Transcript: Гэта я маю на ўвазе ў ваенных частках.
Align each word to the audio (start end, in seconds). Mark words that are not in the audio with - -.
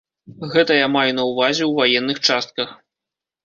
Гэта 0.53 0.77
я 0.79 0.87
маю 0.95 1.03
на 1.19 1.27
ўвазе 1.33 1.63
ў 1.67 1.73
ваенных 1.85 2.17
частках. 2.27 2.69